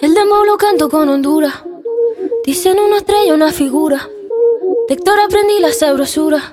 El 0.00 0.14
demo 0.14 0.44
lo 0.44 0.56
canto 0.56 0.88
con 0.88 1.08
Honduras. 1.08 1.54
Dicen 2.44 2.78
una 2.78 2.98
estrella, 2.98 3.34
una 3.34 3.52
figura. 3.52 4.08
De 4.88 4.94
Héctor 4.94 5.18
aprendí 5.20 5.58
la 5.60 5.72
sabrosura. 5.72 6.52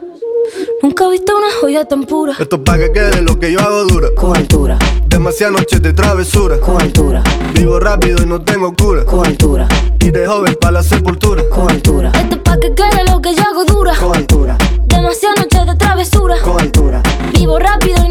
Nunca 0.81 1.05
he 1.05 1.11
visto 1.11 1.35
una 1.37 1.47
joya 1.59 1.85
tan 1.85 2.03
pura. 2.03 2.33
Esto 2.39 2.55
es 2.57 2.61
pa' 2.63 2.77
que 2.77 2.91
quede 2.91 3.21
lo 3.21 3.39
que 3.39 3.51
yo 3.51 3.59
hago 3.59 3.83
dura. 3.85 4.09
Con 4.15 4.35
altura, 4.35 4.77
Demasiadas 5.07 5.59
noches 5.59 5.81
de 5.81 5.93
travesura. 5.93 6.59
con 6.59 6.81
altura, 6.81 7.23
Vivo 7.53 7.79
rápido 7.79 8.23
y 8.23 8.25
no 8.25 8.41
tengo 8.43 8.73
cura. 8.75 9.05
con 9.05 9.25
altura, 9.25 9.67
Y 9.99 10.09
de 10.11 10.27
joven 10.27 10.57
pa' 10.59 10.71
la 10.71 10.83
sepultura. 10.83 11.43
con 11.49 11.69
altura, 11.69 12.11
Esto 12.15 12.35
es 12.35 12.41
pa' 12.41 12.57
que 12.59 12.73
quede 12.73 13.03
lo 13.11 13.21
que 13.21 13.33
yo 13.35 13.41
hago 13.43 13.63
dura. 13.65 13.95
con 13.95 14.15
altura, 14.15 14.57
Demasiadas 14.87 15.39
noches 15.39 15.65
de 15.65 15.75
travesura. 15.75 16.35
con 16.41 16.59
altura, 16.59 17.01
Vivo 17.33 17.59
rápido 17.59 18.02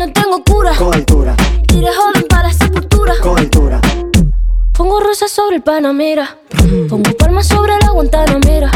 sobre 5.53 5.57
el 5.57 5.63
Panamera. 5.63 6.39
Pongo 6.89 7.11
palmas 7.19 7.47
sobre 7.47 7.75
la 7.81 7.91
Guantanamera. 7.91 8.71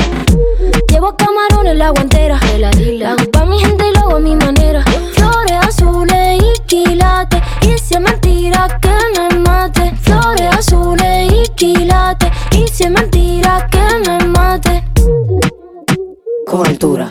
Llevo 0.91 1.17
camarones 1.17 1.73
en 1.73 1.79
la 1.79 1.89
guantera. 1.91 2.39
La 2.59 3.13
hago 3.13 3.31
pa' 3.31 3.47
mi 3.47 3.59
gente 3.61 3.85
y 3.89 3.95
lo 3.95 4.01
hago 4.01 4.17
a 4.17 4.21
mi 4.21 4.37
manera. 4.37 4.85
Flores 5.15 5.53
azules 5.63 6.43
y 6.43 6.61
quilates. 6.67 7.41
Y 7.63 7.79
si 7.79 7.95
es 7.95 8.01
mentira 8.01 8.79
que 8.83 8.91
me 9.19 9.39
mate. 9.39 9.95
Flores 10.03 10.55
azules 10.55 11.33
y 11.33 11.49
quilates. 11.55 12.29
Y 12.53 12.69
si 12.69 12.85
es 12.85 12.91
mentira 12.91 13.67
que 13.71 14.11
me 14.11 14.27
mate. 14.27 14.85
Con 16.47 16.67
altura, 16.67 17.09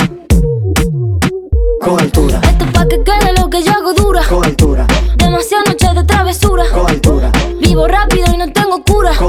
con 1.81 2.00
altura, 2.00 2.39
Esto 2.44 2.66
es 2.66 2.72
pa' 2.72 2.88
que 2.88 3.03
quede 3.03 3.33
lo 3.41 3.50
que 3.50 3.63
yo 3.63 3.72
hago 3.72 3.94
dura. 3.94 4.22
con 4.29 4.45
altura, 4.45 4.85
Demasiadas 5.17 5.67
noches 5.69 5.95
de 5.95 6.03
travesura. 6.03 6.63
con 6.73 6.88
altura, 6.88 7.31
Vivo 7.59 7.88
rápido 7.88 8.04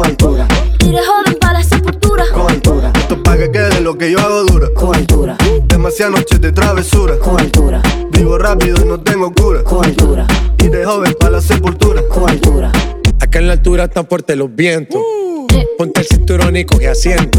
y 0.04 0.08
no 0.08 0.12
tengo 0.12 0.16
cura. 0.16 0.46
con 0.46 0.46
altura, 0.46 0.48
Iré 0.84 0.98
joven 1.04 1.38
para 1.40 1.52
la 1.54 1.64
sepultura. 1.64 2.24
con 2.32 2.50
altura, 2.50 2.92
Esto 2.96 3.14
es 3.14 3.20
pa' 3.22 3.36
que 3.36 3.50
quede 3.50 3.80
lo 3.80 3.96
que 3.96 4.10
yo 4.10 4.18
hago 4.20 4.44
dura. 4.44 4.68
con 4.74 4.94
altura, 4.94 5.36
Demasiadas 5.66 6.14
noches 6.18 6.40
de 6.40 6.52
travesura. 6.52 7.18
con 7.18 7.40
altura, 7.40 7.82
Vivo 8.10 8.38
rápido 8.38 8.76
y 8.82 8.88
no 8.88 9.00
tengo 9.00 9.32
cura. 9.32 9.62
con 9.62 9.84
altura, 9.84 10.26
Y 10.58 10.68
de 10.68 10.84
joven 10.84 11.14
pa' 11.18 11.30
la 11.30 11.40
sepultura. 11.40 12.02
con 12.08 12.28
altura. 12.28 12.72
Acá 13.20 13.38
en 13.38 13.46
la 13.46 13.54
altura 13.54 13.84
están 13.84 14.06
fuertes 14.06 14.36
los 14.36 14.54
vientos. 14.54 15.00
Ponte 15.78 16.00
el 16.00 16.06
cinturón 16.06 16.56
y 16.56 16.64
coge 16.64 16.88
asiento. 16.88 17.38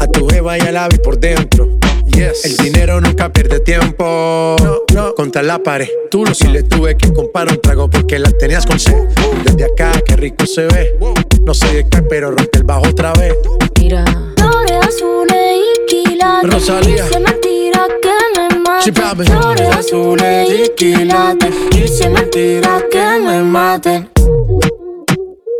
A 0.00 0.06
tu 0.06 0.26
jeva 0.28 0.58
y 0.58 0.62
al 0.62 0.76
ave 0.76 0.98
por 0.98 1.18
dentro. 1.18 1.68
Yes. 2.12 2.44
El 2.44 2.56
dinero 2.56 3.00
nunca 3.00 3.32
pierde 3.32 3.60
tiempo. 3.60 4.56
No, 4.94 5.14
Contra 5.14 5.42
la 5.42 5.58
pared. 5.62 5.88
Tú 6.10 6.24
no 6.24 6.34
si 6.34 6.48
le 6.48 6.62
tuve 6.62 6.96
que 6.96 7.12
comprar 7.12 7.48
un 7.50 7.60
trago 7.60 7.88
porque 7.88 8.18
la 8.18 8.30
tenías 8.32 8.66
con 8.66 8.78
sed. 8.80 9.04
Desde 9.44 9.64
acá, 9.64 9.92
qué 10.06 10.16
rico 10.16 10.46
se 10.46 10.66
ve. 10.66 10.98
No 11.44 11.54
sé 11.54 11.72
de 11.74 11.88
qué, 11.88 12.02
pero 12.02 12.30
rompe 12.30 12.58
el 12.58 12.64
bajo 12.64 12.88
otra 12.88 13.12
vez. 13.14 13.34
Mira. 13.78 14.04
Flores 14.36 14.86
azules 14.88 15.56
y 15.56 15.86
quilates. 15.86 16.50
Rosalía. 16.52 17.04
Es 17.06 17.20
mentira 17.20 17.86
que 18.02 18.40
me 18.40 18.58
mate. 18.60 18.84
Sí. 18.84 18.92
Flores 18.92 19.76
azules 19.76 20.48
y 20.50 20.68
quilates. 20.76 21.54
Es 21.76 22.10
mentira 22.10 22.82
que 22.90 23.18
me 23.24 23.42
mate. 23.42 24.08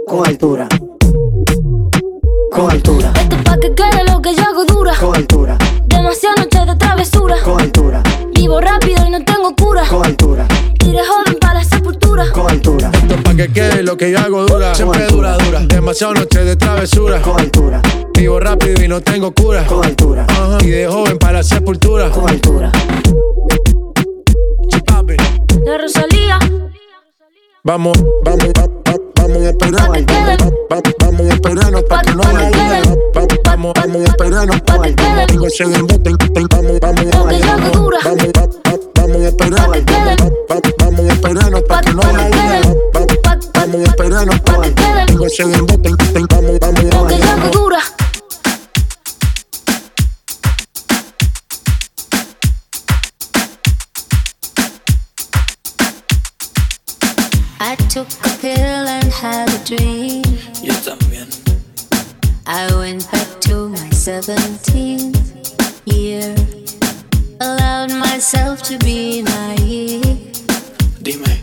Con 0.07 0.27
altura, 0.27 0.67
con 2.51 2.69
altura, 2.69 3.13
Esto 3.17 3.37
es 3.37 3.43
pa' 3.45 3.57
que 3.61 3.75
quede 3.77 4.05
lo 4.11 4.21
que 4.21 4.35
yo 4.35 4.43
hago 4.43 4.65
dura. 4.65 4.93
con 4.99 5.15
altura, 5.15 5.57
travesura. 7.05 7.37
con 7.43 7.61
altura, 7.61 8.03
Vivo 8.35 8.61
rápido 8.61 9.07
y 9.07 9.11
no 9.11 9.25
tengo 9.25 9.55
cura. 9.57 9.85
con 9.89 10.05
altura, 10.05 10.47
Iré 10.87 10.99
joven 11.05 11.39
para 11.41 11.55
la 11.55 11.65
sepultura. 11.65 12.31
con 12.33 12.51
altura, 12.51 12.91
Esto 12.93 13.15
es 13.15 13.23
pa' 13.23 13.35
que 13.35 13.49
quede 13.53 13.83
lo 13.83 13.97
que 13.97 14.11
yo 14.11 14.19
hago 14.19 14.45
dura. 14.47 14.75
Siempre 14.75 15.07
dura, 15.07 15.37
dura. 15.39 15.61
Demasiado 15.61 16.15
noche 16.15 16.45
de 16.45 16.57
travesura. 16.57 17.21
con 17.23 17.41
altura, 17.41 17.81
Vivo 18.15 18.39
rápido 18.39 18.85
y 18.85 18.89
no 18.89 19.01
tengo 19.01 19.33
cura. 19.33 19.65
con 19.67 19.85
altura, 19.85 20.27
Ajá. 20.29 20.59
Y 20.63 20.67
de 20.69 20.87
joven 20.89 21.19
para 21.19 21.39
la 21.39 21.43
sepultura. 21.43 22.11
con 22.11 22.29
altura. 22.29 22.71
La 25.65 25.79
Rosalía. 25.79 26.39
Vamos, 27.63 27.93
vamos, 28.25 28.47
va- 28.57 28.63
va- 28.67 28.80
vamos 29.15 29.43
a 29.43 29.51
esperar. 29.51 29.89
Vamos 31.01 31.21
a 31.31 31.35
esperarnos 31.35 31.83
pa' 31.85 32.03
que 32.03 32.15
no. 32.15 32.23
Va- 32.23 33.27
Vamos, 33.45 33.73
vamos 33.75 34.03
a 34.03 34.05
esperarnos 34.05 34.61
Pa' 34.63 34.81
que 34.83 34.95
quede. 34.95 35.27
Digo, 35.27 35.47
ese 35.47 35.65
embuste, 35.65 36.11
te- 36.17 36.47
Vamos, 36.51 36.81
vamos 36.81 37.05
dura. 37.73 37.99
Vamos, 38.05 38.27
va- 38.37 38.47
va- 38.47 38.81
vamos 38.95 39.17
a 39.17 39.29
esperar. 39.29 39.69
Vamos 40.79 41.01
a 41.01 41.13
esperarnos 41.13 41.63
pa' 41.69 41.81
que 41.81 41.93
no 41.93 42.01
Pa- 42.03 43.39
Vamos 43.55 43.81
a 43.81 43.85
esperarnos 43.91 44.41
pa' 44.41 44.61
que 44.63 44.75
quede. 44.75 45.07
Digo, 45.07 45.27
ese 45.27 45.43
embuste, 45.43 45.91
te- 46.13 46.27
Vamos, 46.31 46.59
vamos, 46.61 46.85
hago 46.95 47.49
dura. 47.51 47.79
I 57.63 57.77
took 57.89 58.09
a 58.25 58.29
pill 58.41 58.70
had 59.21 59.49
a 59.53 59.65
dream. 59.65 60.23
Yo 60.63 60.73
también. 60.83 61.29
I 62.47 62.67
went 62.75 63.11
back 63.13 63.29
to 63.43 63.69
my 63.69 63.91
17th 63.91 65.83
year. 65.85 66.35
Allowed 67.41 67.93
myself 67.93 68.63
to 68.63 68.79
be 68.79 69.23
naive, 69.23 70.33
Dime, 71.03 71.39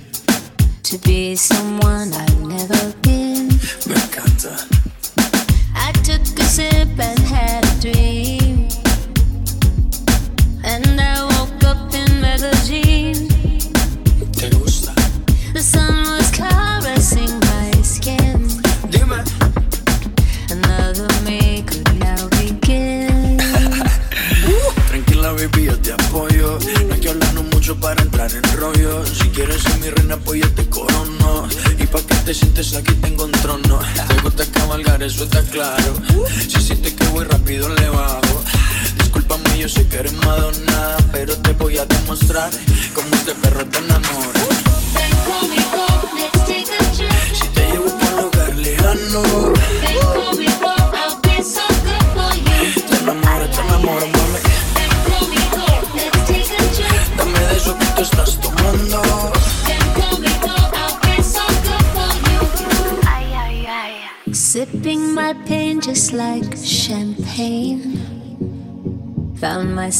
to 0.83 0.97
be 0.99 1.35
someone 1.35 2.13
I've 2.13 2.39
never 2.41 2.93
been. 3.03 3.47
me 3.85 3.95
encanta. 3.95 4.76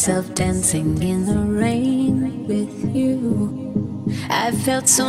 Myself 0.07 0.33
dancing 0.36 1.04
in 1.04 1.25
the 1.25 1.38
rain 1.38 2.48
with 2.48 2.95
you. 2.95 4.07
I 4.30 4.51
felt 4.54 4.88
so 4.88 5.06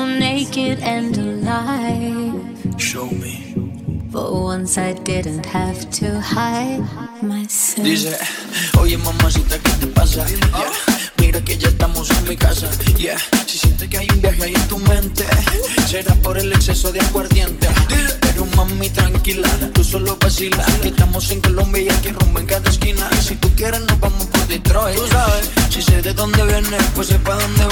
vienes, 26.68 26.86
pues 26.94 27.08
sé 27.08 27.18
pa' 27.18 27.34
dónde 27.34 27.67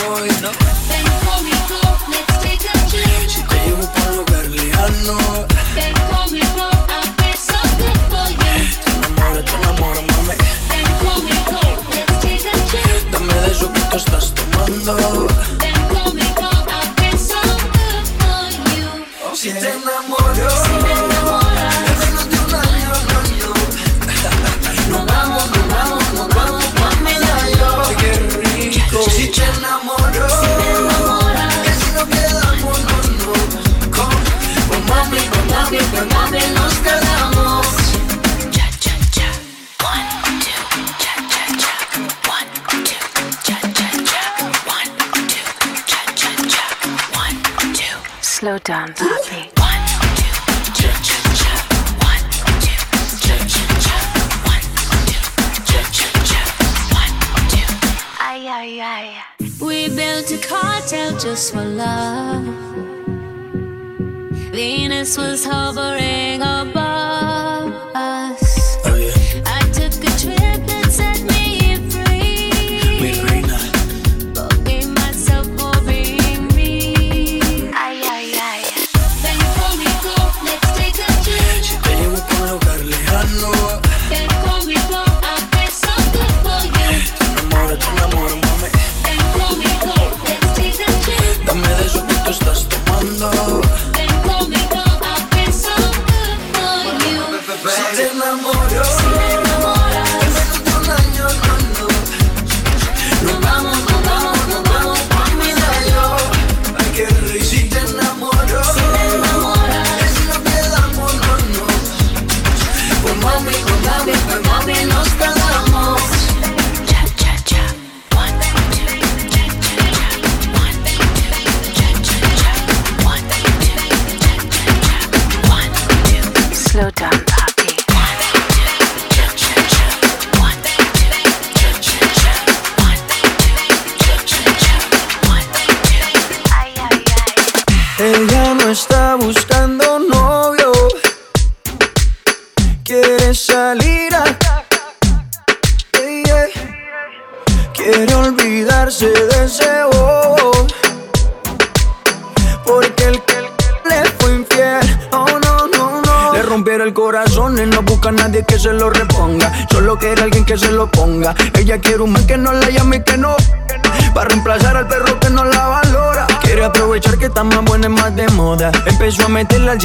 just 61.27 61.53
for 61.53 61.65
love. 61.65 61.96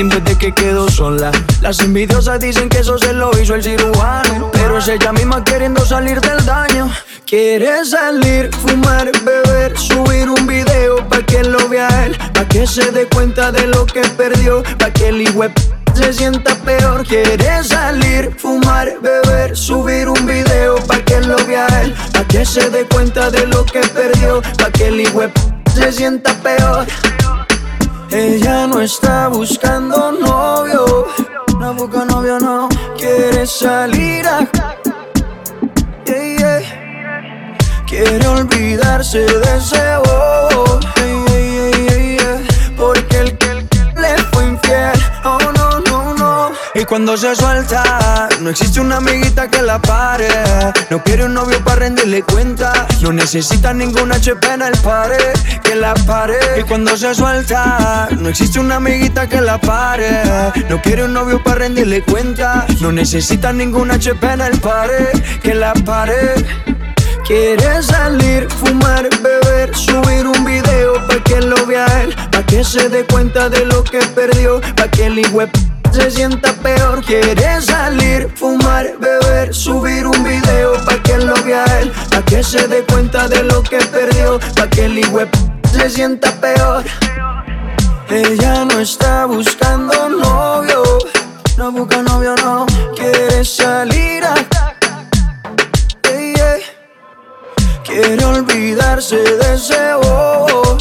Gym 0.02 0.10
desde 0.10 0.38
que 0.38 0.52
quedó 0.52 0.90
sola. 0.90 1.32
Las 1.62 1.80
envidiosas 1.80 2.40
dicen 2.40 2.70
que 2.70 2.80
eso 2.80 2.98
se 2.98 3.14
lo 3.14 3.32
hizo 3.40 3.56
el 3.56 3.64
cirujano. 3.64 4.50
Pero 4.52 4.78
es 4.78 4.88
ella 4.88 5.12
misma 5.12 5.44
queriendo 5.44 5.86
salir 5.86 6.20
del 6.22 6.44
daño. 6.46 6.90
Quiere 7.26 7.86
salir, 7.86 8.50
fumar, 8.56 9.12
beber, 9.24 9.78
subir 9.78 10.30
un 10.30 10.48
video 10.48 11.08
pa' 11.08 11.24
que 11.24 11.44
lo 11.44 11.70
vea 11.70 12.06
él. 12.06 12.18
Pa' 12.34 12.46
que 12.46 12.66
se 12.68 12.92
dé 12.92 13.08
cuenta 13.08 13.52
de 13.52 13.68
lo 13.68 13.86
que 13.86 14.02
perdió. 14.02 14.64
Pa' 14.80 14.92
que 14.92 15.10
el 15.10 15.22
hijo 15.22 15.44
se 15.94 16.14
sienta 16.14 16.56
peor. 16.56 17.06
Quiere 17.06 17.64
salir, 17.64 18.36
fumar, 18.38 18.90
beber, 19.02 19.56
subir 19.56 20.10
un 20.10 20.26
video 20.26 20.76
pa' 20.88 21.00
que 21.00 21.22
lo 21.22 21.38
vea 21.46 21.68
él. 21.84 21.94
Pa' 22.14 22.26
que 22.26 22.46
se 22.46 22.70
dé 22.70 22.86
cuenta 22.86 23.30
de 23.30 23.46
lo 23.48 23.66
que 23.66 23.82
perdió. 23.82 24.42
Pa' 24.58 24.72
que 24.72 24.88
el 24.88 25.02
hijo 25.02 25.22
se 25.74 25.92
sienta 25.92 26.34
peor. 26.42 26.86
Ella 28.12 28.68
no 28.68 28.82
está 28.82 29.30
buscando 29.30 30.12
novio. 30.12 31.08
No 31.60 31.74
busca 31.74 32.04
novio, 32.06 32.40
no. 32.40 32.68
Quiere 32.98 33.48
salir 33.48 34.28
a. 34.28 34.48
Quiere 37.88 38.26
olvidarse 38.28 39.20
de 39.20 39.58
ese 39.58 39.98
bobo. 39.98 40.41
Cuando 46.92 47.16
se 47.16 47.34
suelta, 47.38 48.28
no 48.42 48.50
existe 48.50 48.82
una 48.82 48.98
amiguita 48.98 49.48
que 49.48 49.62
la 49.62 49.82
pare. 49.82 50.28
No 50.90 51.02
quiere 51.02 51.24
un 51.24 51.34
novio 51.34 51.64
para 51.64 51.78
rendirle 51.78 52.22
cuenta. 52.22 52.86
No 53.00 53.14
necesita 53.14 53.74
ninguna 53.74 54.16
HP 54.16 54.46
en 54.56 54.62
el 54.62 54.78
pare, 54.80 55.16
que 55.64 55.74
la 55.76 55.94
pare. 55.94 56.36
Y 56.60 56.64
cuando 56.64 56.98
se 56.98 57.16
suelta, 57.16 58.10
no 58.20 58.28
existe 58.28 58.60
una 58.60 58.76
amiguita 58.76 59.30
que 59.30 59.40
la 59.40 59.58
pare. 59.58 60.22
No 60.68 60.82
quiere 60.82 61.06
un 61.06 61.14
novio 61.14 61.42
para 61.42 61.60
rendirle 61.60 62.02
cuenta. 62.02 62.66
No 62.82 62.92
necesita 62.92 63.54
ninguna 63.54 63.94
HP 63.94 64.34
en 64.34 64.42
el 64.42 64.60
pare, 64.60 65.12
que 65.42 65.56
la 65.56 65.72
pare. 65.74 66.44
Quiere 67.26 67.82
salir, 67.84 68.50
fumar, 68.50 69.08
beber, 69.24 69.74
subir 69.74 70.28
un 70.28 70.44
video 70.44 70.96
pa' 71.08 71.24
que 71.24 71.40
lo 71.40 71.66
vea 71.66 71.86
él, 72.02 72.14
pa' 72.30 72.44
que 72.46 72.66
se 72.66 72.90
dé 72.90 73.06
cuenta 73.06 73.48
de 73.48 73.64
lo 73.64 73.82
que 73.82 74.00
perdió, 74.14 74.60
pa' 74.76 74.90
que 74.90 75.06
el 75.06 75.20
hijo 75.20 75.40
se 75.92 76.12
sienta 76.12 76.54
peor. 76.54 77.04
Quiere 77.06 77.62
salir, 77.62 78.30
fumar, 78.36 78.86
beber, 79.00 79.54
subir 79.54 80.08
un 80.08 80.24
video 80.24 80.74
pa' 80.86 81.02
que 81.04 81.18
lo 81.18 81.34
vea 81.44 81.66
él, 81.80 81.92
pa' 82.10 82.24
que 82.24 82.44
se 82.44 82.68
dé 82.68 82.84
cuenta 82.84 83.28
de 83.28 83.44
lo 83.44 83.62
que 83.64 83.78
perdió, 83.78 84.40
pa' 84.56 84.68
que 84.70 84.86
el 84.86 84.98
hijo 85.00 85.20
se 85.72 85.90
sienta 85.90 86.32
peor. 86.40 86.84
Ella 88.10 88.66
no 88.66 88.80
está 88.80 89.26
buscando 89.26 90.10
novio, 90.10 90.84
no 91.58 91.72
busca 91.72 92.02
novio, 92.02 92.36
no 92.44 92.66
quiere 92.96 93.44
salir 93.44 94.26
a. 94.26 94.36
Quiere 97.92 98.24
olvidarse 98.24 99.18
de 99.18 99.54
ese 99.54 99.94
bobo. 99.96 100.78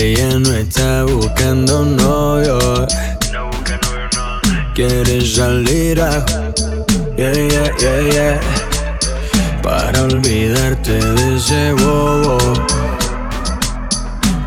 Ella 0.00 0.38
no 0.38 0.52
está 0.54 1.02
buscando 1.02 1.84
novio. 1.84 2.86
Quiere 4.72 5.26
salir 5.26 6.00
a. 6.00 6.24
Yeah, 7.16 7.32
yeah, 7.32 7.72
yeah, 7.80 8.12
yeah. 8.12 8.40
Para 9.60 10.04
olvidarte 10.04 10.92
de 10.92 11.34
ese 11.34 11.72
bobo. 11.72 12.38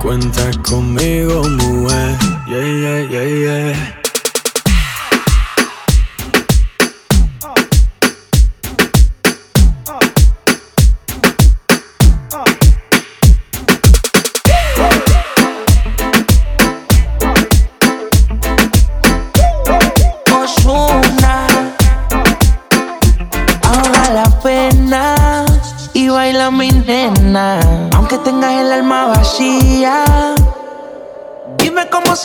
Cuenta 0.01 0.51
conmigo, 0.63 1.43
mujer. 1.43 2.17
Yeah, 2.47 2.63
yeah, 2.63 3.09
yeah, 3.09 3.73
yeah. 3.73 4.00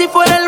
Si 0.06 0.12
fuera 0.12 0.45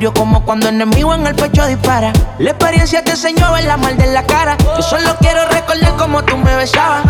Murió 0.00 0.14
como 0.14 0.42
cuando 0.46 0.66
enemigo 0.66 1.14
en 1.14 1.26
el 1.26 1.34
pecho 1.34 1.66
dispara. 1.66 2.10
La 2.38 2.52
experiencia 2.52 3.04
te 3.04 3.10
enseñó 3.10 3.54
a 3.54 3.60
la 3.60 3.76
mal 3.76 3.98
de 3.98 4.06
la 4.06 4.24
cara. 4.24 4.56
Yo 4.74 4.80
solo 4.80 5.14
quiero 5.20 5.46
recordar 5.48 5.94
cómo 5.98 6.24
tú 6.24 6.38
me 6.38 6.56
besabas. 6.56 7.02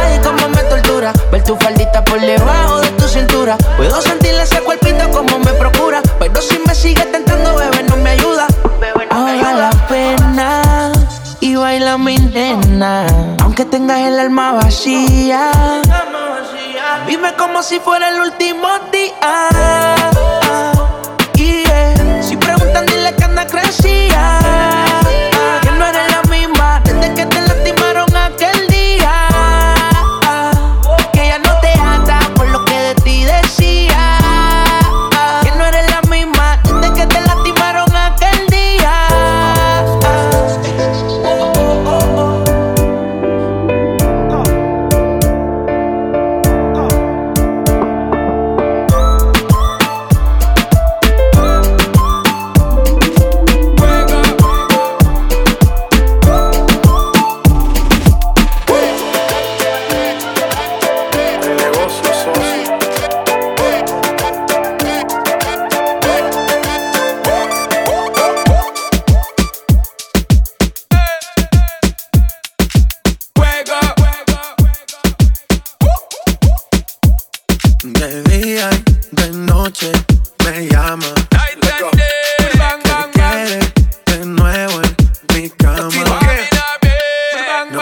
Ay, 0.00 0.20
cómo 0.22 0.48
me 0.48 0.62
tortura. 0.62 1.12
Ver 1.32 1.42
tu 1.42 1.56
faldita 1.56 2.04
por 2.04 2.20
debajo 2.20 2.82
de 2.82 2.90
tu 2.90 3.08
cintura. 3.08 3.56
Puedo 3.76 4.00
sentirle 4.00 4.44
ese 4.44 4.60
cuerpito 4.60 5.10
como 5.10 5.40
me 5.40 5.52
procura. 5.54 6.02
Pero 6.20 6.40
si 6.40 6.56
me 6.60 6.72
sigue 6.72 7.04
tentando, 7.06 7.56
bebé, 7.56 7.82
no 7.82 7.96
me 7.96 8.10
ayuda. 8.10 8.46
Ahoga 9.10 9.52
la 9.54 9.70
pena 9.88 10.92
y 11.40 11.56
baila 11.56 11.98
mi 11.98 12.16
nena. 12.16 13.08
Aunque 13.42 13.64
tengas 13.64 13.98
el 14.02 14.20
alma 14.20 14.52
vacía. 14.52 15.50
Vive 17.08 17.34
como 17.36 17.60
si 17.64 17.80
fuera 17.80 18.10
el 18.10 18.20
último 18.20 18.68
día. 18.92 20.06
Dile 23.06 23.14
que 23.14 23.45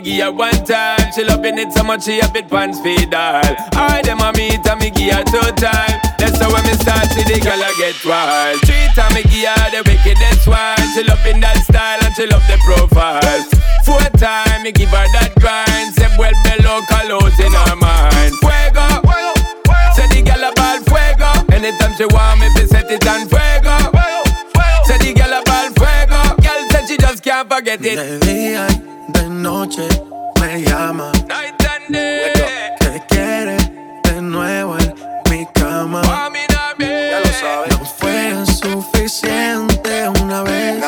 give 0.00 0.22
her 0.22 0.32
one 0.32 0.64
time. 0.64 1.12
She 1.14 1.24
loving 1.24 1.58
it 1.58 1.72
so 1.72 1.82
much 1.84 2.04
she 2.04 2.18
have 2.18 2.34
it 2.36 2.48
pants 2.48 2.80
feed 2.80 3.14
all. 3.14 3.42
I 3.74 4.02
them 4.02 4.20
a 4.20 4.32
meet 4.32 4.66
and 4.66 4.80
me 4.80 4.90
give 4.90 5.14
her 5.14 5.24
two 5.24 5.40
time. 5.56 5.98
That's 6.18 6.38
how 6.40 6.52
when 6.52 6.62
me 6.64 6.74
start 6.78 7.06
see 7.14 7.24
the 7.24 7.40
girl 7.40 7.58
I 7.58 7.72
get 7.78 7.98
wild. 8.04 8.60
Three 8.66 8.88
time 8.94 9.14
me 9.14 9.22
give 9.26 9.48
her 9.48 9.70
the 9.70 9.82
wickedest 9.86 10.46
one. 10.46 10.78
She 10.94 11.02
loving 11.04 11.40
that 11.40 11.58
style 11.64 12.00
and 12.02 12.14
she 12.14 12.26
love 12.26 12.44
the 12.46 12.58
profile. 12.64 13.42
Four 13.84 14.02
time 14.18 14.62
me 14.62 14.72
give 14.72 14.90
her 14.90 15.06
that 15.18 15.32
grind. 15.38 15.94
Say 15.94 16.10
well 16.18 16.34
below 16.44 16.82
colors 16.90 17.38
in 17.40 17.52
her 17.52 17.76
mind. 17.76 18.34
Fuego, 18.42 18.86
say 19.94 20.06
the 20.12 20.20
girl 20.26 20.44
about 20.52 20.82
fuego. 20.86 21.30
Anytime 21.54 21.94
she 21.96 22.06
want 22.06 22.40
me, 22.40 22.48
fi 22.54 22.66
set 22.66 22.90
it 22.90 23.06
on 23.06 23.26
fuego. 23.26 23.76
Say 24.84 24.98
the 24.98 25.10
girl 25.16 25.34
about 25.38 25.70
fuego. 25.74 26.20
Girl 26.42 26.62
said 26.70 26.86
she 26.86 26.96
just 26.98 27.22
can't 27.22 27.48
forget 27.48 27.80
it. 27.82 28.97
Noche 29.48 29.88
me 30.40 30.62
llama. 30.62 31.10
Night 31.26 31.64
and 31.72 31.88
day. 31.88 32.32
Que 32.80 33.02
quiere 33.08 33.56
de 34.04 34.20
nuevo 34.20 34.76
en 34.78 34.94
mi 35.30 35.46
cama. 35.54 36.02
Ya 36.78 37.20
lo 37.24 37.32
sabes. 37.42 37.78
No 37.78 37.86
fue 37.98 38.44
suficiente 38.44 40.06
una 40.22 40.42
vez. 40.42 40.84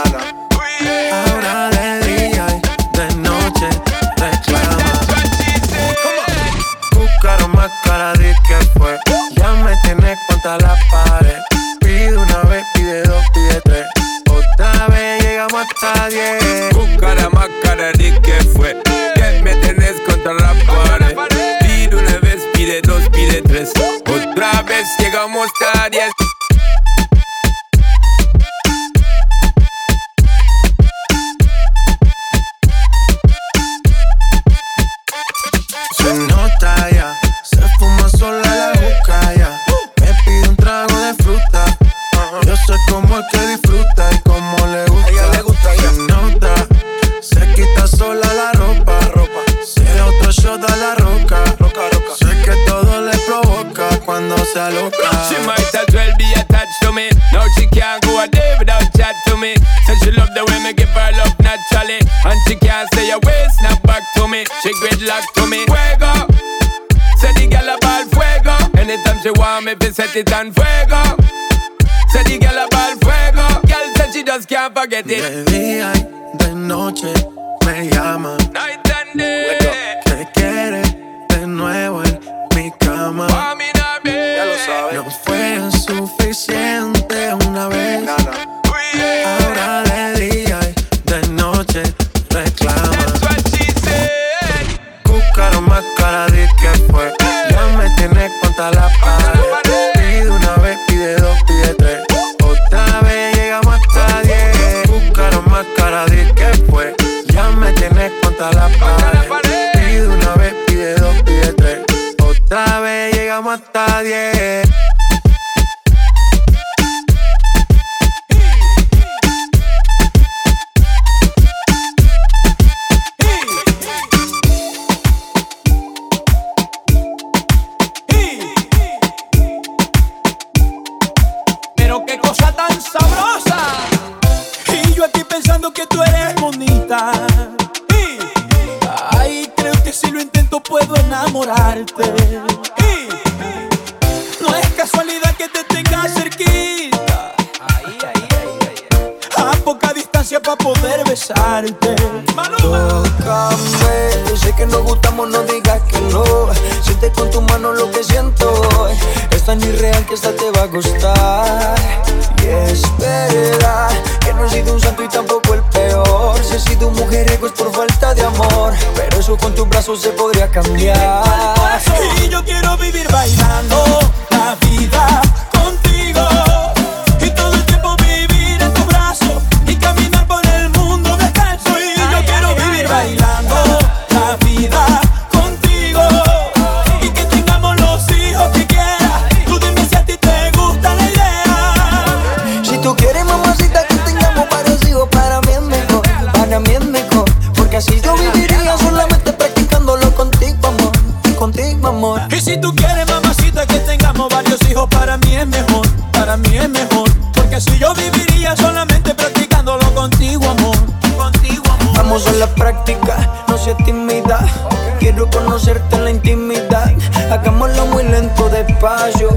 Ahora 1.27 1.71
de 1.71 1.89
día 2.07 2.47
y 2.57 2.99
de 2.99 3.07
noche 3.29 3.69
reclama. 4.19 4.93
Buscaron 6.93 7.53
más 7.53 7.73
cara 7.83 8.13
de 8.13 8.35
que 8.47 8.59
fue. 8.79 8.99
Ya 9.37 9.53
me 9.65 9.75
tienes 9.85 10.19
contra 10.29 10.59
la 10.59 10.77
pared. 10.91 11.41
Pide 11.81 12.15
una 12.15 12.41
vez, 12.51 12.65
pide 12.75 13.03
dos, 13.05 13.25
pide 13.33 13.59
tres. 13.63 13.87
Otra 14.29 14.87
vez 14.89 15.23
llegamos 15.25 15.63
hasta 15.63 16.09
diez. 16.11 16.40
A 25.23 25.91
diez. 25.91 26.20
get 70.13 70.29
it 70.29 70.33
on 70.33 70.53
fuego. 70.53 71.03
Said 72.09 72.27
the 72.27 72.39
girl 72.41 72.67
about 72.67 72.99
fuego. 73.01 73.67
Girl 73.67 73.95
said 73.97 74.13
she 74.13 74.23
just 74.25 74.49
can't 74.49 74.75
forget 74.75 75.05
it. 75.07 75.50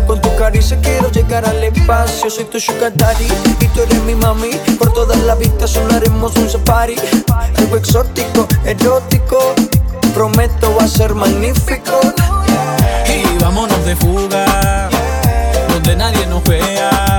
Con 0.07 0.19
tu 0.19 0.35
caricia 0.35 0.79
quiero 0.81 1.11
llegar 1.11 1.45
al 1.45 1.63
espacio. 1.63 2.27
Soy 2.27 2.45
tu 2.45 2.59
sugar 2.59 2.91
daddy 2.95 3.27
y 3.59 3.67
tú 3.67 3.81
eres 3.81 4.01
mi 4.01 4.15
mami. 4.15 4.49
Por 4.79 4.91
todas 4.93 5.19
las 5.21 5.37
vistas 5.37 5.69
solo 5.69 5.93
haremos 5.93 6.35
un 6.37 6.49
safari. 6.49 6.95
Algo 7.57 7.77
exótico, 7.77 8.47
erótico. 8.65 9.53
Prometo 10.15 10.75
va 10.75 10.85
a 10.85 10.87
ser 10.87 11.13
magnífico. 11.13 11.99
Y 13.07 13.43
vámonos 13.43 13.85
de 13.85 13.95
fuga 13.95 14.89
Donde 15.69 15.95
nadie 15.97 16.25
nos 16.25 16.43
vea. 16.45 17.12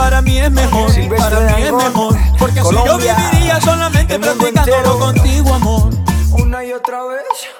para 0.00 0.22
mí 0.22 0.38
es 0.38 0.50
mejor, 0.50 0.90
para 1.18 1.40
mí 1.56 1.62
es 1.62 1.72
mejor. 1.72 2.16
Porque 2.38 2.60
Colombia, 2.60 3.14
así 3.14 3.22
yo 3.22 3.30
viviría 3.30 3.60
solamente 3.60 4.18
practicándolo 4.18 4.98
contigo, 4.98 5.54
amor. 5.54 5.90
Una 6.32 6.64
y 6.64 6.72
otra 6.72 7.04
vez. 7.04 7.59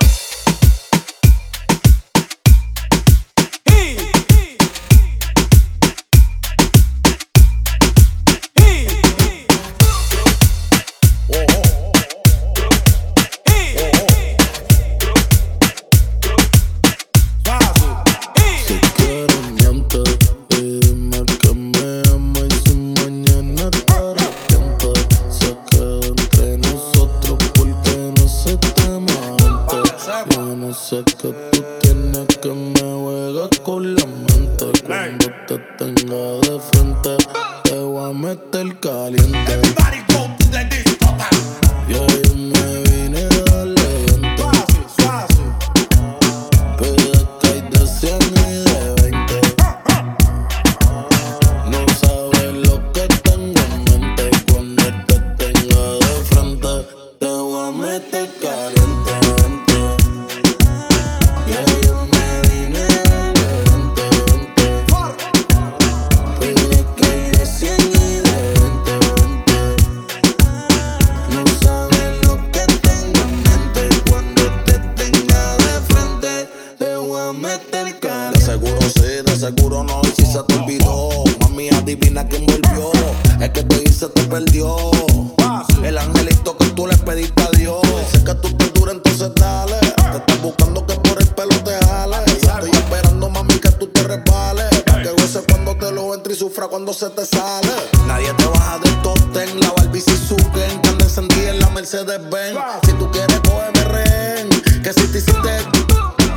Nadie 98.07 98.33
te 98.35 98.47
baja 98.47 98.79
del 98.79 99.03
top 99.03 99.33
ten, 99.33 99.61
la 99.61 99.71
Barbie 99.73 100.01
Suzuken, 100.01 100.81
que 100.83 100.89
encendida 100.89 101.51
en 101.51 101.59
la 101.61 101.71
Mercedes 101.71 102.21
Benz. 102.31 102.59
Si 102.85 102.93
tú 102.95 103.11
quieres, 103.11 103.41
cógeme 103.41 103.85
rehén, 103.85 104.49
que 104.83 104.93
si 104.93 105.07
te 105.09 105.19
hiciste, 105.19 105.57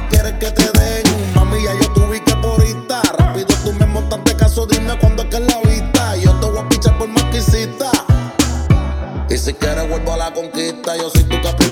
quieres 0.09 0.33
que 0.39 0.51
te 0.51 0.79
den. 0.79 1.33
Mami, 1.35 1.63
ya 1.63 1.73
yo 1.79 1.91
te 1.93 1.99
ubiqué 1.99 2.35
por 2.37 2.63
rápido 3.17 3.55
tú 3.63 3.73
me 3.73 3.85
montaste 3.85 4.35
caso, 4.35 4.65
dime 4.65 4.97
cuándo 4.99 5.23
es 5.23 5.29
que 5.29 5.37
es 5.37 5.47
la 5.47 5.59
vista. 5.61 6.15
Yo 6.17 6.31
te 6.39 6.45
voy 6.47 6.59
a 6.59 6.69
pichar 6.69 6.97
por 6.97 7.07
más. 7.07 7.23
Y 9.33 9.37
si 9.39 9.51
quieres, 9.55 9.89
vuelvo 9.89 10.13
a 10.13 10.17
la 10.17 10.31
conquista, 10.31 10.95
yo 10.95 11.09
soy 11.09 11.23
tu 11.23 11.41
capitán. 11.41 11.62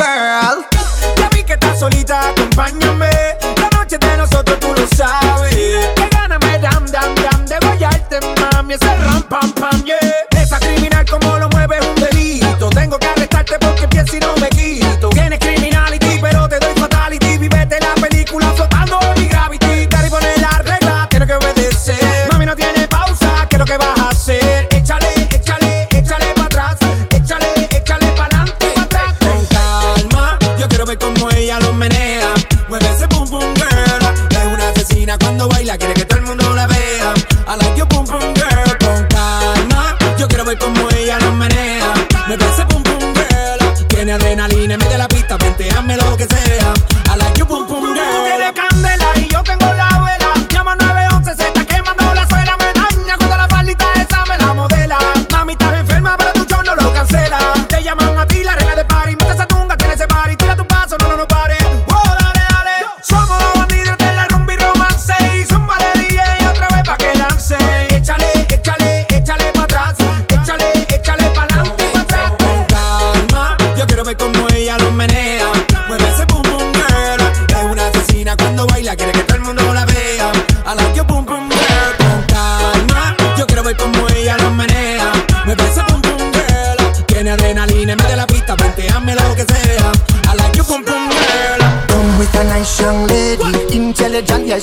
girl. 0.00 0.64
Ya 1.16 1.28
vi 1.30 1.44
que 1.44 1.54
estás 1.54 1.78
solita, 1.78 2.30
acompáñame. 2.30 3.10
La 3.60 3.68
noche 3.76 3.98
de 3.98 4.16
nosotros 4.16 4.58
tú 4.60 4.68
lo 4.74 4.86
sabes. 4.86 5.54
Que 5.96 6.08
gana 6.10 6.38
me 6.38 6.58
dan, 6.58 6.84
dan, 6.86 7.14
dan 7.14 7.46
de 7.46 7.58
guayarte, 7.66 8.20
mami. 8.40 8.74
Ese 8.74 8.90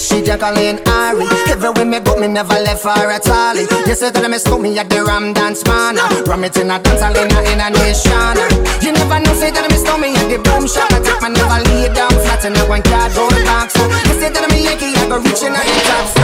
She 0.08 0.24
juggling 0.24 0.80
Ari. 0.88 1.28
way 1.76 1.84
me 1.84 2.00
go, 2.00 2.15
me 2.15 2.28
never 2.28 2.56
left 2.63 2.88
her 2.88 3.12
at 3.12 3.28
all. 3.28 3.58
You 3.60 3.93
say 3.93 4.10
that 4.10 4.24
me 4.24 4.38
stole 4.38 4.58
me 4.58 4.72
at 4.80 4.89
the 4.89 5.04
Ram 5.04 5.34
Dance 5.34 5.67
Man. 5.67 6.00
Ram 6.24 6.46
it 6.48 6.56
in 6.56 6.72
a 6.72 6.80
dance 6.80 7.04
in 7.04 7.28
a, 7.28 7.39
in 7.52 7.60
a 7.60 7.67
nation. 7.76 8.39
You 8.80 8.96
never 8.96 9.20
know, 9.20 9.36
say 9.36 9.52
that 9.52 9.67
me 9.67 9.76
stole 9.76 10.00
me 10.00 10.15
at 10.15 10.32
the 10.32 10.39
Boom 10.39 10.63
Shop. 10.63 10.88
I 10.96 11.04
take 11.04 11.20
my 11.20 11.28
never 11.28 11.60
lay 11.76 11.91
down 11.91 12.15
flat 12.24 12.39
in 12.48 12.56
a 12.56 12.63
one 12.72 12.84
cardboard 12.88 13.36
box. 13.43 13.76
You 14.08 14.15
say 14.15 14.32
that 14.32 14.48
me 14.48 14.63
Yankee, 14.63 14.96
I 14.96 15.12
go 15.12 15.20
reaching 15.20 15.52
out 15.52 15.67
the 15.67 15.76
top. 15.84 16.08
So, 16.15 16.24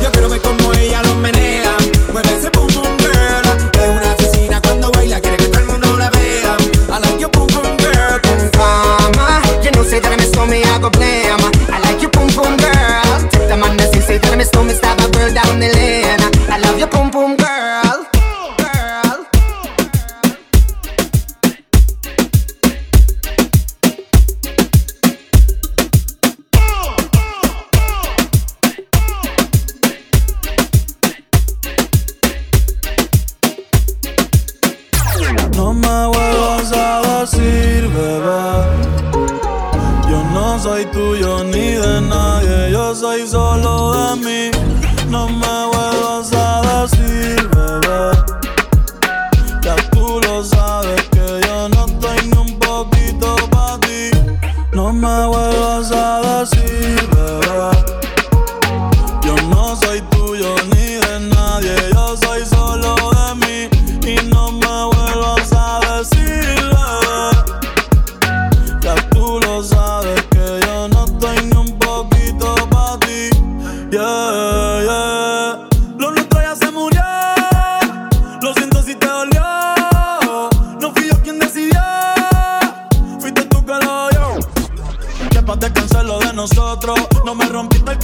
you 0.00 0.08
better 0.08 0.28
make 0.32 0.55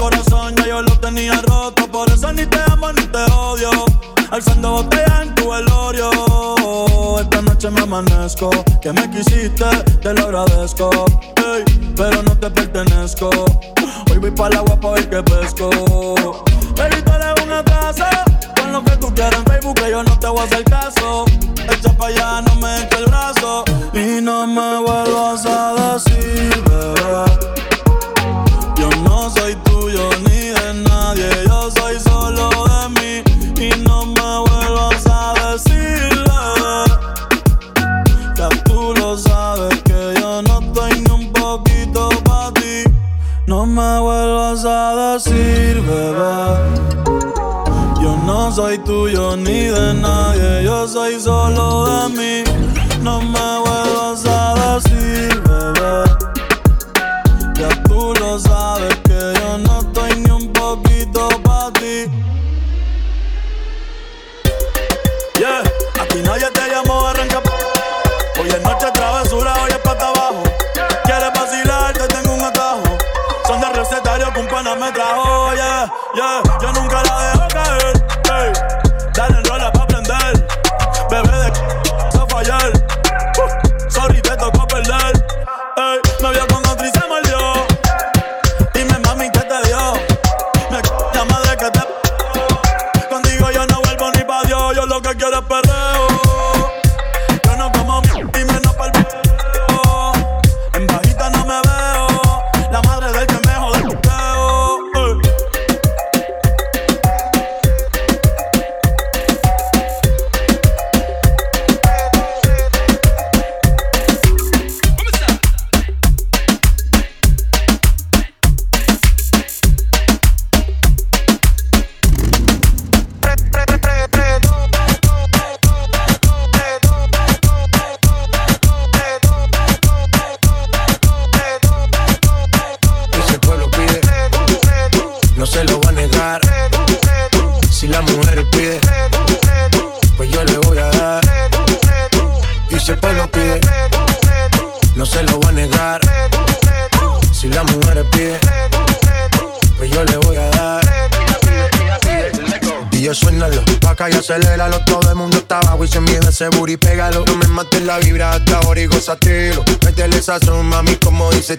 corazón 0.03 0.57
ya 0.57 0.67
yo 0.67 0.83
lo 0.83 0.99
tenía 0.99 1.41
roto. 1.43 1.87
Por 1.87 2.11
eso 2.11 2.33
ni 2.33 2.45
te 2.47 2.59
amo 2.73 2.93
ni 2.93 3.07
te 3.07 3.23
odio. 3.33 3.71
Alzando 4.31 4.73
botella 4.73 5.23
en 5.23 5.35
tu 5.37 5.51
velorio. 5.51 6.11
Esta 7.21 7.41
noche 7.43 7.71
me 7.71 7.83
amanezco. 7.83 8.51
Que 8.81 8.93
me 8.93 9.09
quisiste, 9.11 9.69
te 10.03 10.13
lo 10.15 10.23
agradezco. 10.25 10.91
Pero 11.97 12.23
no 12.23 12.37
te 12.37 12.51
pertenezco. 12.51 13.31
Hoy 14.11 14.19
voy 14.19 14.33
para 14.33 14.51
el 14.51 14.57
agua 14.59 14.81
para 14.81 14.95
ver 14.95 15.09
que 15.11 15.23
pesco. 15.23 15.71
Baby, 16.77 17.03
tú 17.05 17.45
una 17.45 17.63
taza. 17.63 18.11
Con 18.57 18.73
lo 18.73 18.83
que 18.83 18.97
tú 18.97 19.15
quieras 19.15 19.39
en 19.39 19.45
Facebook, 19.45 19.75
que 19.75 19.91
yo 19.91 20.03
no 20.03 20.19
te 20.19 20.27
voy 20.27 20.41
a 20.41 20.45
hacer 20.45 20.65
caso. 20.65 21.25
Echa 21.73 21.93
para 21.97 22.11
allá, 22.11 22.41
no 22.43 22.55
me 22.57 22.83
eche 22.83 22.99
el 22.99 23.07
brazo. 23.07 23.65
Y 23.95 24.21
no 24.21 24.47
me 24.49 24.79
vuelvas 24.79 25.47
a 25.47 25.95
decir. 25.95 26.72
Ni 49.37 49.65
de 49.67 49.95
nadie, 49.95 50.65
yo 50.65 50.87
soy 50.87 51.21
solo 51.21 51.87
de 51.87 52.09
mí. 52.17 52.45
No 53.03 53.21
me 53.21 53.59
vuelvas 53.61 53.72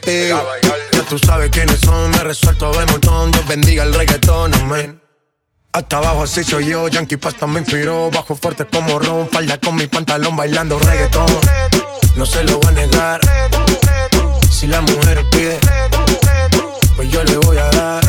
Ya 0.01 1.05
tú 1.07 1.19
sabes 1.19 1.49
quiénes 1.51 1.79
son, 1.79 2.09
me 2.11 2.17
resuelto 2.19 2.71
de 2.71 2.85
montón. 2.87 3.31
Dios 3.31 3.47
bendiga 3.47 3.83
el 3.83 3.93
reggaetón, 3.93 4.53
amén. 4.55 5.01
Hasta 5.71 5.97
abajo 5.97 6.23
así 6.23 6.43
soy 6.43 6.67
yo, 6.67 6.87
Yankee 6.87 7.17
Pasta 7.17 7.47
me 7.47 7.59
inspiró. 7.59 8.09
Bajo 8.11 8.35
fuerte 8.35 8.65
como 8.65 8.99
Ron, 8.99 9.29
falda 9.29 9.59
con 9.59 9.75
mi 9.75 9.87
pantalón 9.87 10.35
bailando 10.35 10.79
reggaetón. 10.79 11.27
No 12.15 12.25
se 12.25 12.43
lo 12.43 12.59
voy 12.59 12.69
a 12.69 12.71
negar. 12.71 13.21
Si 14.49 14.67
la 14.67 14.81
mujer 14.81 15.25
pide 15.31 15.59
Pues 16.95 17.09
yo 17.09 17.23
le 17.23 17.37
voy 17.37 17.57
a 17.57 17.69
dar. 17.69 18.03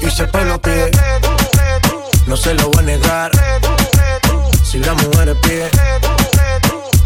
Y 0.00 0.26
pueblo 0.26 0.60
pide 0.60 0.90
no 2.26 2.36
se 2.36 2.54
lo 2.54 2.68
voy 2.70 2.78
a 2.78 2.82
negar. 2.82 3.30
Si 4.64 4.78
la 4.78 4.94
mujer 4.94 5.36
pide, 5.42 5.70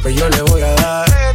pues 0.02 0.14
yo 0.14 0.28
le 0.28 0.42
voy 0.42 0.62
a 0.62 0.72
dar. 0.74 1.27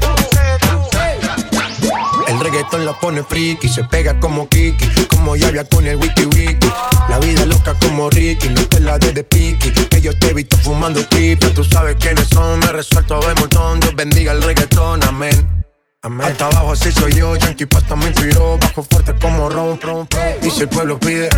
Reggaetón 2.44 2.86
la 2.86 2.92
pone 2.92 3.24
friki, 3.24 3.70
se 3.70 3.86
pega 3.86 4.20
como 4.20 4.50
Kiki, 4.50 4.86
como 5.08 5.38
Yavia 5.38 5.64
con 5.64 5.88
el 5.88 5.96
wiki 5.96 6.26
wiki. 6.26 6.68
La 7.08 7.18
vida 7.20 7.46
loca 7.46 7.74
como 7.80 8.10
Ricky, 8.10 8.50
no 8.50 8.68
te 8.68 8.82
la 8.82 9.00
des 9.00 9.14
de 9.14 9.24
piqui. 9.24 9.72
Que 9.72 10.02
yo 10.02 10.18
te 10.20 10.32
he 10.32 10.34
visto 10.34 10.58
fumando 10.58 11.06
triple, 11.08 11.52
tú 11.52 11.64
sabes 11.64 11.96
quiénes 11.98 12.28
son, 12.28 12.60
me 12.60 12.68
resuelto 12.68 13.20
de 13.22 13.34
montón. 13.36 13.80
Dios 13.80 13.96
bendiga 13.96 14.34
el 14.34 14.42
reggaetón, 14.44 15.02
amén. 15.04 15.66
Amén. 16.02 16.28
Hasta 16.28 16.48
abajo 16.48 16.74
así 16.74 16.92
soy 16.92 17.14
yo, 17.14 17.34
Yankee 17.38 17.66
Pasta 17.66 17.96
me 17.96 18.08
inspiró, 18.08 18.58
bajo 18.58 18.84
fuerte 18.84 19.16
como 19.22 19.50
Ron, 19.50 19.80
Ron, 19.80 20.10
Ron. 20.12 20.36
Y 20.42 20.50
si 20.50 20.64
el 20.64 20.68
pueblo 20.68 21.00
pide, 21.00 21.30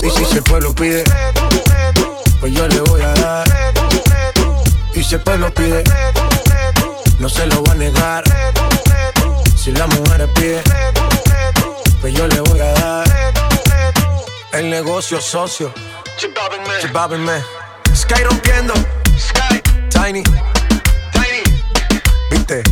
Y 0.00 0.24
si 0.24 0.36
el 0.36 0.42
pueblo 0.42 0.74
pide, 0.74 1.04
pues 2.40 2.52
yo 2.52 2.68
le 2.68 2.80
voy 2.80 3.02
a 3.02 3.12
dar. 3.14 3.48
Y 4.94 5.02
si 5.02 5.14
el 5.14 5.20
pueblo 5.20 5.52
pide, 5.52 5.84
no 7.18 7.28
se 7.28 7.46
lo 7.46 7.62
voy 7.62 7.70
a 7.70 7.74
negar. 7.74 8.24
Si 9.56 9.72
la 9.72 9.86
mujer 9.86 10.28
pide, 10.34 10.62
pues 12.00 12.14
yo 12.14 12.26
le 12.26 12.40
voy 12.40 12.60
a 12.60 12.72
dar. 12.72 13.08
El 14.52 14.70
negocio 14.70 15.20
socio, 15.20 15.72
Chibabin 16.80 17.24
me. 17.24 17.42
Sky 17.94 18.22
rompiendo, 18.24 18.74
Sky, 19.18 19.60
Tiny, 19.90 20.22
Tiny. 21.12 21.42
Viste, 22.30 22.62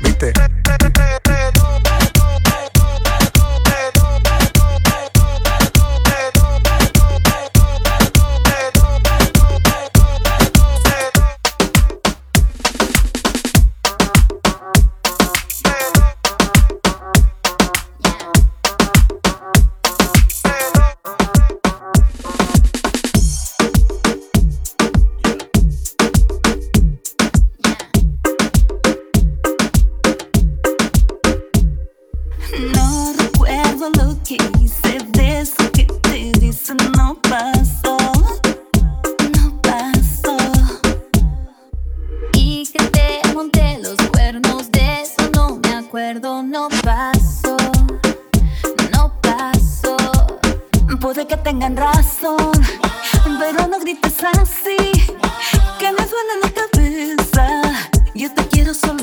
viste. 0.00 0.32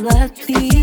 Duele 0.06 0.14
la 0.14 0.75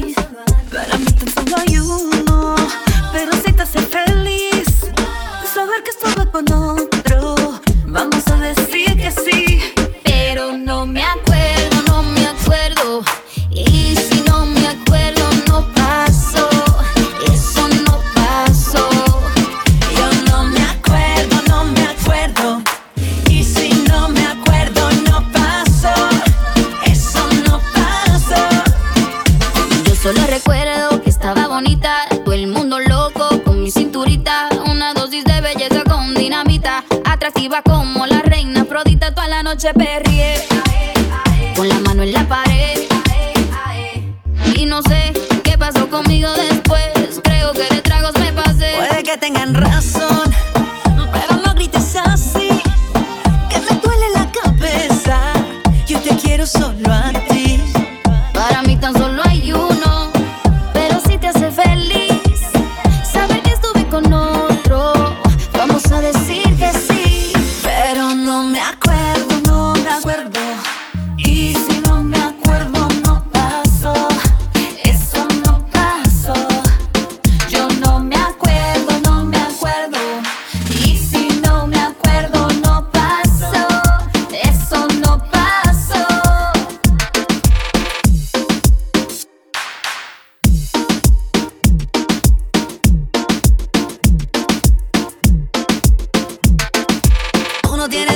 no 97.83 97.89
tiene 97.89 98.11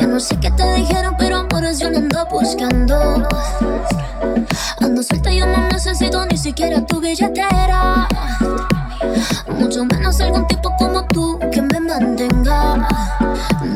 Yo 0.00 0.06
no 0.08 0.18
sé 0.18 0.38
qué 0.40 0.50
te 0.50 0.74
dijeron, 0.74 1.14
pero 1.18 1.36
amores 1.36 1.78
yo 1.78 1.90
no 1.90 1.98
ando 1.98 2.26
buscando. 2.26 3.28
Ando 4.80 5.02
suelta, 5.02 5.30
yo 5.30 5.46
no 5.46 5.68
necesito 5.68 6.24
ni 6.26 6.38
siquiera 6.38 6.84
tu 6.86 7.00
billetera. 7.00 8.08
Mucho 9.58 9.84
menos 9.84 10.20
algún 10.20 10.46
tipo 10.48 10.74
como 10.78 11.04
tú 11.06 11.38
que 11.52 11.60
me 11.60 11.78
mantenga. 11.80 12.88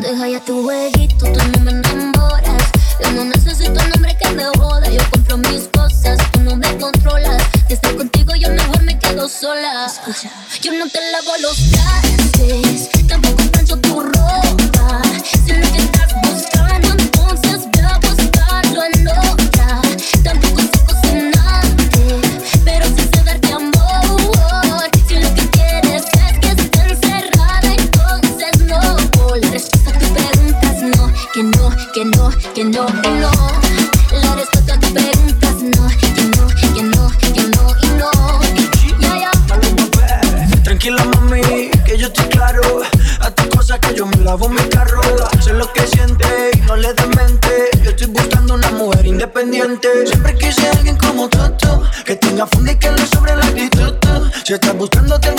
Deja 0.00 0.28
ya 0.28 0.40
tu 0.40 0.62
jueguito, 0.62 1.26
tú 1.26 1.38
no 1.52 1.60
me 1.60 1.70
enamoras. 1.72 2.62
Yo 3.02 3.10
no 3.12 3.24
necesito 3.24 3.72
un 3.72 3.92
hombre 3.92 4.16
que 4.16 4.30
me 4.30 4.44
joda. 4.56 4.88
Yo 4.90 5.02
compro 5.10 5.36
mis 5.36 5.68
cosas, 5.68 6.18
tú 6.32 6.40
no 6.40 6.56
me 6.56 6.76
controlas. 6.78 7.42
Desde 7.68 7.94
contigo 7.94 8.34
yo 8.34 8.48
mejor 8.50 8.82
me 8.84 8.98
quedo 8.98 9.28
sola. 9.28 9.86
Escucha. 9.86 10.30
Yo 10.62 10.72
no 10.72 10.88
te 10.88 10.98
lavo 11.12 11.32
los 11.42 11.70
trastes, 11.70 13.06
tampoco 13.06 13.42
plancho 13.52 13.78
tu 13.78 14.00
ropa. 14.00 15.02
Si 54.46 54.52
estás 54.52 54.78
buscándote 54.78 55.35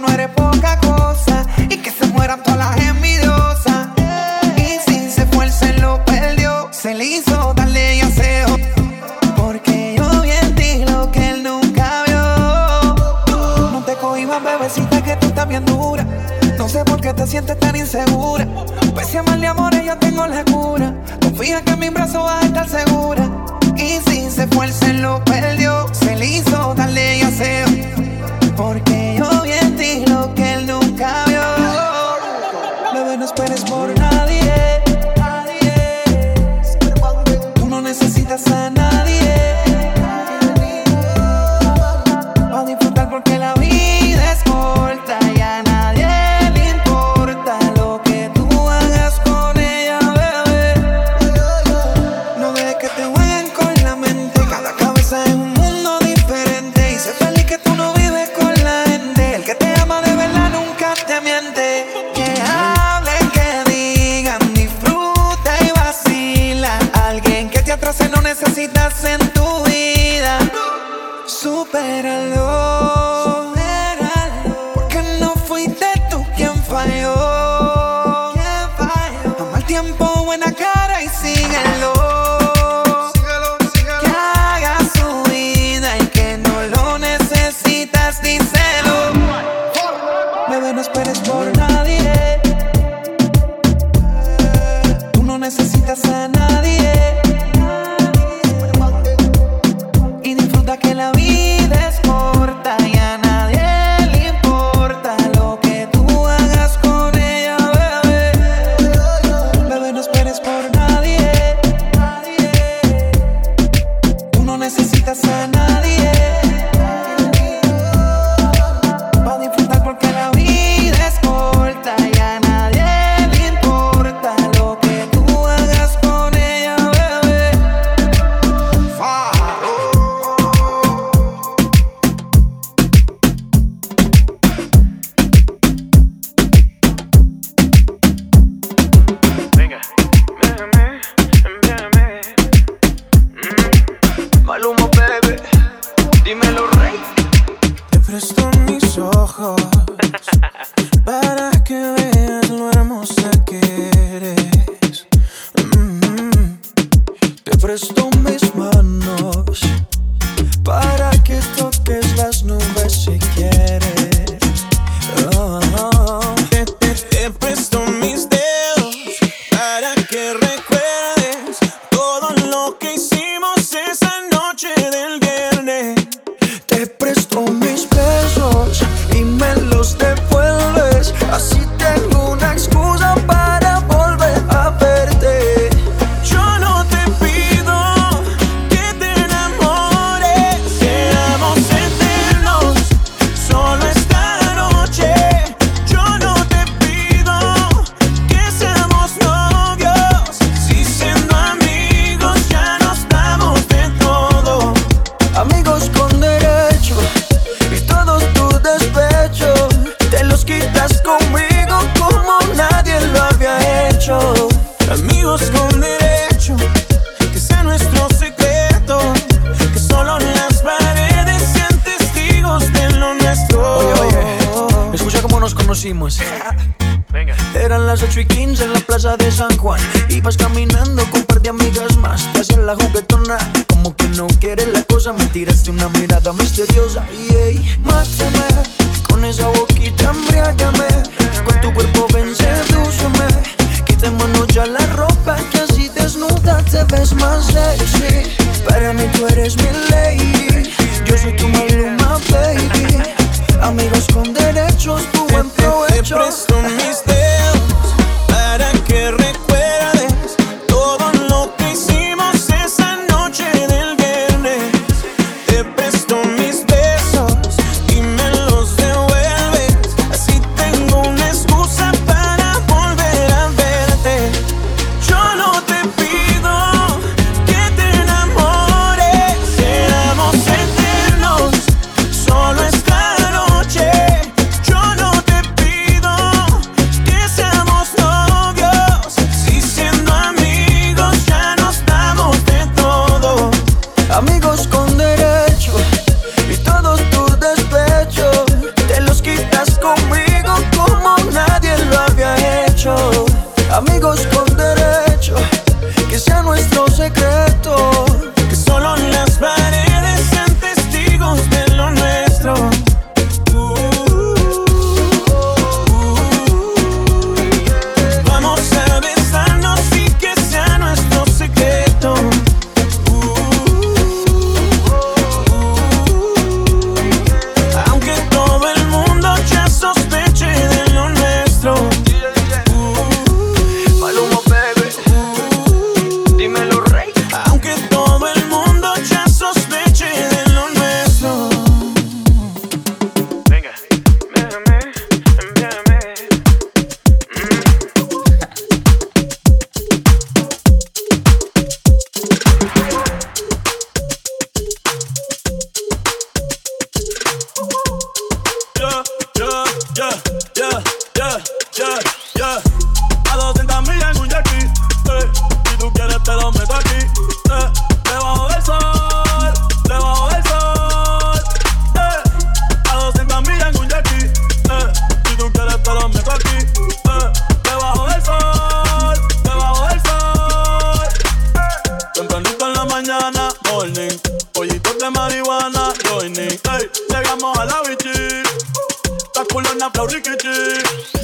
no 0.00 0.08
eres 0.08 0.25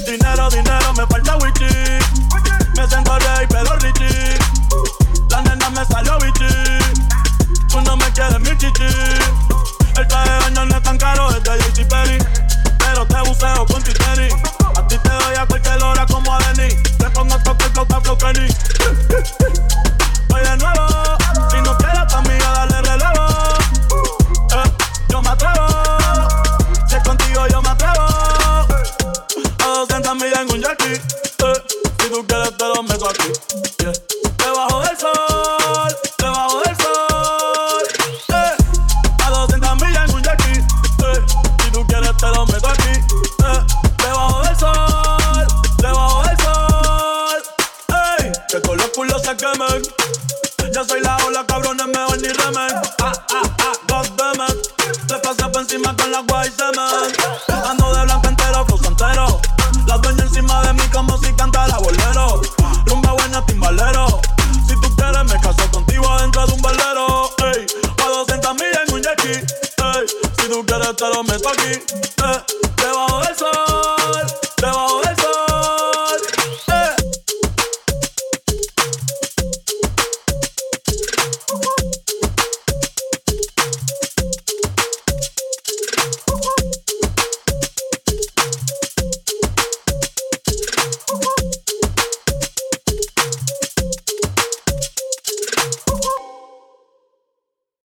Dinero, 0.07 0.49
dinero, 0.49 0.93
me 0.95 1.07
falta 1.07 1.37
wiki. 1.37 1.66
Me 2.76 2.89
siento 2.89 3.18
rey, 3.18 3.47
pero 3.47 3.76
richi. 3.76 4.09
La 5.28 5.43
nena 5.43 5.68
me 5.68 5.85
salió 5.85 6.18
bichi. 6.18 6.47
Tú 7.68 7.80
no 7.83 7.95
me 7.97 8.11
quieres 8.12 8.41
mi 8.41 8.57
chichi. 8.57 8.85
El 9.97 10.09
traje 10.09 10.30
de 10.30 10.39
baño 10.41 10.64
no 10.64 10.76
es 10.76 10.83
tan 10.83 10.97
caro, 10.97 11.28
es 11.30 11.43
de 11.43 11.59
JC 11.59 11.89
Perry. 11.89 12.18
Pero 12.78 13.07
te 13.07 13.20
buceo 13.28 13.66
con 13.66 13.83
titani. 13.83 14.28
A 14.76 14.87
ti 14.89 14.97
te 14.97 15.11
doy 15.11 15.37
a 15.39 15.47
cualquier 15.47 15.83
hora 15.83 16.07
como 16.07 16.35
a 16.35 16.39
Denis. 16.39 16.83
Te 16.83 17.11
pongo 17.11 17.39
toque 17.41 17.64
el 17.66 17.72
flow, 17.72 17.87
flow, 18.03 18.16
Kenny. 18.18 18.49
Oye, 20.35 20.57
nuevo. 20.57 20.82